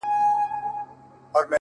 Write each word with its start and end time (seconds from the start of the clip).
بې 1.31 1.33
وسي” 1.35 1.47